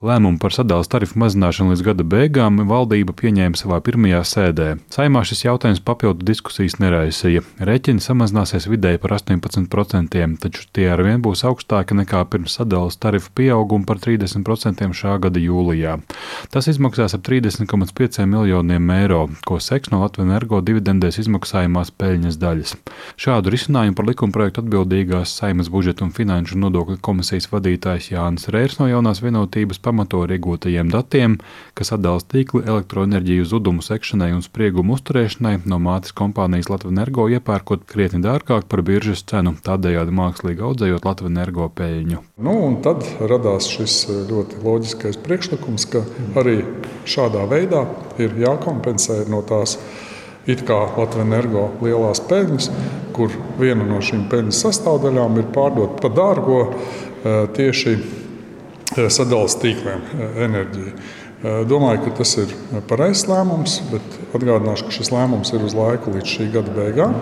[0.00, 4.68] Lēmumu par sadales tarifu mazināšanu līdz gada beigām valdība pieņēma savā pirmajā sēdē.
[4.88, 7.42] Saimā šis jautājums papildu diskusijas neraisīja.
[7.68, 13.84] Rēķini samazināsies vidēji par 18%, taču tie arvien būs augstāki nekā pirms sadales tarifu pieauguma
[13.90, 15.98] par 30% šā gada jūlijā.
[16.48, 22.74] Tas izmaksās ap 30,5 miljoniem eiro, ko seks no Latvijas energo dividendēs izmaksājumās peļņas daļas.
[23.20, 28.88] Šādu risinājumu par likumprojektu atbildīgās Saimas budžeta un finanšu nodokļu komisijas vadītājs Jānis Rērs no
[28.88, 29.84] jaunās vienotības
[30.24, 31.38] ar iegūtajiem datiem,
[31.74, 37.82] kas atbalsta tīkli elektroenerģiju zudumu sekšanai un spriegumu uzturēšanai no mātes kompānijas Latvijas energo iepērkot
[37.90, 42.22] krietni dārgāk par biržas cenu, tādējādi mākslīgi audzējot Latvijas energo peļņu.
[42.46, 46.04] Nu, tad radās šis ļoti loģiskais priekšlikums, ka
[46.38, 46.60] arī
[47.08, 47.86] šādā veidā
[48.22, 49.78] ir jākompensē no tās
[50.46, 52.70] it kā Latvijas energo lielās peļņas,
[53.16, 57.96] kur viena no šīm peļņas sastāvdaļām ir pārdot par dārgo eh, tieši
[58.90, 60.92] Sadalījuma tīkliem eh, enerģiju.
[61.40, 62.54] Eh, domāju, ka tas ir
[62.90, 67.14] pareizs lēmums, bet atgādināšu, ka šis lēmums ir uz laiku līdz šī gada beigām.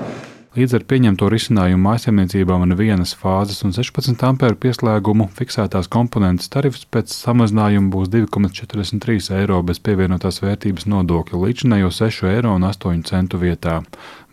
[0.57, 6.87] Līdz ar pieņemto risinājumu mājsaimniecībām un vienas fāzes un 16 ampēru pieslēgumu fiksētās komponentes tarifs
[6.89, 13.83] pēc samazinājuma būs 2,43 eiro bez pievienotās vērtības nodokļa līdzinējo 6,8 eiro vietā.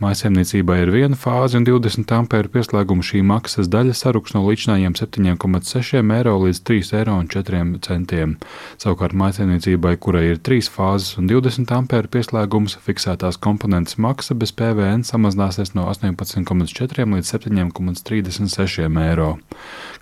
[0.03, 5.99] Mājsaimniecībai ir viena fāze un 20 ampēru pieslēguma šī maksas daļa saruks no līdzinājiem 7,6
[6.15, 8.33] eiro līdz 3,4 eiro.
[8.79, 15.07] Savukārt mājsaimniecībai, kurai ir trīs fāzes un 20 ampēru pieslēgums, fiksētās komponentes maksa bez PVN
[15.07, 19.31] samazināsies no 18,4 līdz 7,36 eiro.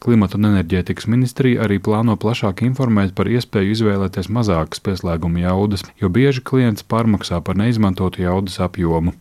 [0.03, 6.09] Klimata un enerģētikas ministrija arī plāno plašāk informēt par iespēju izvēlēties mazākas pieslēguma jaudas, jo
[6.11, 9.13] bieži klients pārmaksā par neizmantotu jaudas apjomu.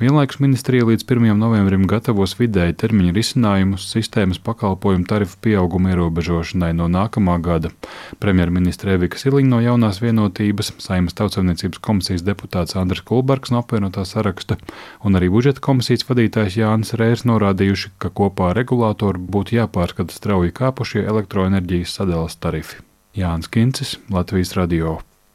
[0.00, 1.34] Vienlaikus ministrija līdz 1.
[1.36, 7.68] novembrim gatavos vidēji termiņa risinājumus sistēmas pakalpojumu tarifu pieauguma ierobežošanai no nākamā gada.
[8.22, 14.56] Premjerministra Evika Siliņa no jaunās vienotības, Saimas tautsavniecības komisijas deputāts Andris Kulbergs no apvienotā saraksta
[15.04, 20.52] un arī budžeta komisijas vadītājs Jānis Rērs norādījuši, ka kopā ar regulātoru būtu jāpārskata strauji
[20.54, 22.82] kāpušie elektroenerģijas sadales tarifi.
[23.16, 25.00] Jānis Kincis, Latvijas Radio.